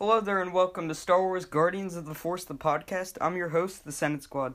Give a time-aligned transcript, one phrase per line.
[0.00, 3.18] Hello there, and welcome to Star Wars Guardians of the Force, the podcast.
[3.20, 4.54] I'm your host, the Senate Squad.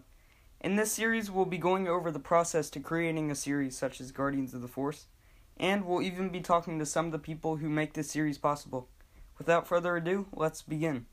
[0.61, 4.13] In this series, we'll be going over the process to creating a series such as
[4.13, 5.07] Guardians of the Force,
[5.57, 8.87] and we'll even be talking to some of the people who make this series possible.
[9.37, 11.07] Without further ado, let's begin.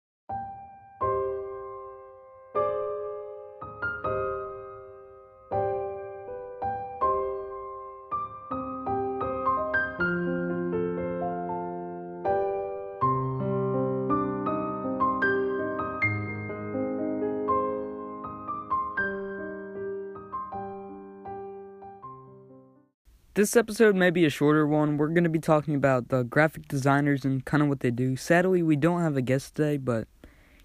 [23.34, 24.96] This episode may be a shorter one.
[24.96, 28.16] We're going to be talking about the graphic designers and kind of what they do.
[28.16, 30.08] Sadly, we don't have a guest today, but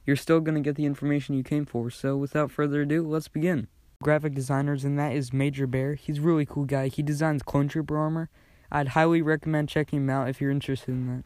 [0.04, 1.92] you're still going to get the information you came for.
[1.92, 3.68] So, without further ado, let's begin.
[4.02, 5.94] Graphic designers, and that is Major Bear.
[5.94, 6.88] He's a really cool guy.
[6.88, 8.32] He designs Clone Trooper armor.
[8.72, 11.24] I'd highly recommend checking him out if you're interested in that.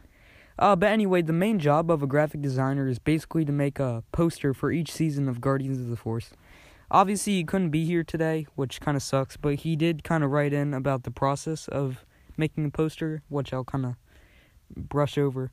[0.62, 4.04] Uh, but anyway, the main job of a graphic designer is basically to make a
[4.12, 6.32] poster for each season of Guardians of the Force.
[6.92, 10.32] Obviously, he couldn't be here today, which kind of sucks, but he did kind of
[10.32, 13.96] write in about the process of making a poster, which I'll kind of
[14.76, 15.52] brush over.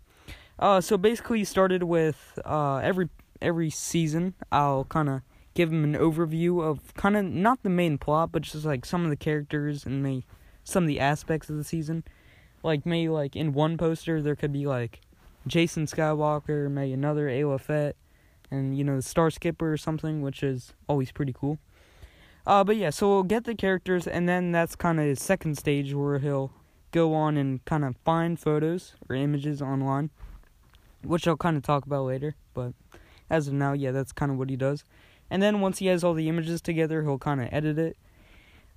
[0.59, 3.11] Uh, so basically, he started with uh, every
[3.43, 4.35] every season.
[4.51, 5.21] I'll kind of
[5.53, 9.05] give him an overview of kind of not the main plot, but just like some
[9.05, 10.25] of the characters and maybe
[10.65, 12.05] some of the aspects of the season.
[12.63, 15.01] Like maybe like in one poster there could be like
[15.47, 17.97] Jason Skywalker, maybe another Ayla Fett,
[18.51, 21.59] and you know the Star Skipper or something, which is always pretty cool.
[22.47, 25.59] Uh, but yeah, so we'll get the characters, and then that's kind of his second
[25.59, 26.53] stage where he'll
[26.93, 30.11] go on and kind of find photos or images online,
[31.03, 32.37] which I'll kind of talk about later.
[32.55, 32.73] But
[33.29, 34.85] as of now, yeah, that's kind of what he does.
[35.29, 37.97] And then once he has all the images together, he'll kind of edit it.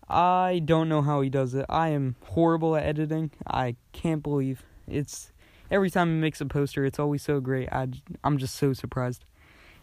[0.09, 1.67] I don't know how he does it.
[1.69, 3.29] I am horrible at editing.
[3.45, 5.31] I can't believe it's
[5.69, 7.69] every time he makes a poster, it's always so great.
[7.71, 7.87] I
[8.23, 9.23] I'm just so surprised.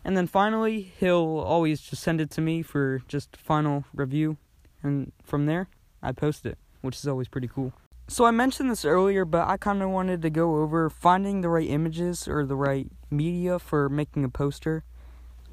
[0.06, 4.36] And then finally, he'll always just send it to me for just final review.
[4.80, 5.66] And from there,
[6.00, 7.72] I post it, which is always pretty cool.
[8.06, 11.48] So I mentioned this earlier, but I kind of wanted to go over finding the
[11.48, 14.84] right images or the right media for making a poster.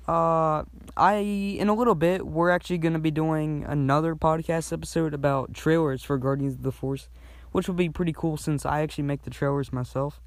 [0.08, 0.66] Uh,
[0.96, 5.56] I in a little bit we're actually going to be doing another podcast episode about
[5.56, 7.09] trailers for Guardians of the Force,
[7.53, 10.22] which will be pretty cool since I actually make the trailers myself.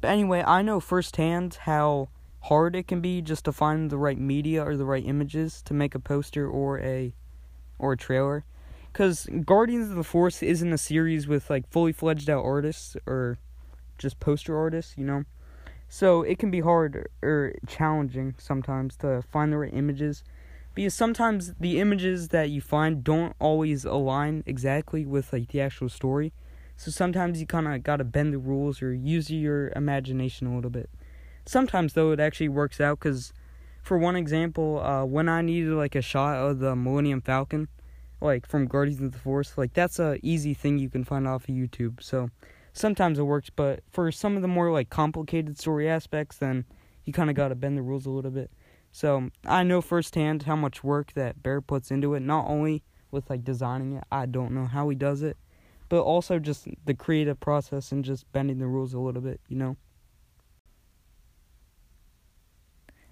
[0.00, 2.08] But anyway, I know firsthand how
[2.48, 5.74] hard it can be just to find the right media or the right images to
[5.74, 7.14] make a poster or a
[7.78, 8.44] or a trailer
[8.92, 13.38] cuz Guardians of the Force isn't a series with like fully fledged out artists or
[13.98, 15.24] just poster artists, you know.
[15.88, 20.22] So it can be hard or challenging sometimes to find the right images
[20.74, 25.88] because sometimes the images that you find don't always align exactly with like the actual
[25.88, 26.32] story.
[26.76, 30.54] So sometimes you kind of got to bend the rules or use your imagination a
[30.54, 30.88] little bit.
[31.48, 33.32] Sometimes though it actually works out because,
[33.82, 37.68] for one example, uh, when I needed like a shot of the Millennium Falcon,
[38.20, 41.48] like from Guardians of the Force, like that's a easy thing you can find off
[41.48, 42.02] of YouTube.
[42.02, 42.28] So
[42.74, 46.66] sometimes it works, but for some of the more like complicated story aspects, then
[47.06, 48.50] you kind of got to bend the rules a little bit.
[48.92, 53.30] So I know firsthand how much work that Bear puts into it, not only with
[53.30, 55.38] like designing it, I don't know how he does it,
[55.88, 59.56] but also just the creative process and just bending the rules a little bit, you
[59.56, 59.78] know.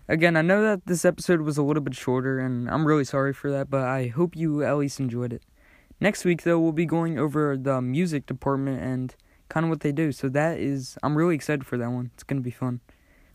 [0.08, 3.32] Again, I know that this episode was a little bit shorter, and I'm really sorry
[3.32, 5.42] for that, but I hope you at least enjoyed it.
[6.00, 9.16] Next week, though, we'll be going over the music department and
[9.48, 10.12] kind of what they do.
[10.12, 12.10] So that is, I'm really excited for that one.
[12.14, 12.80] It's going to be fun.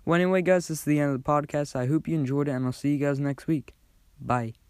[0.05, 1.75] Well, anyway, guys, this is the end of the podcast.
[1.75, 3.73] I hope you enjoyed it, and I'll see you guys next week.
[4.19, 4.60] Bye.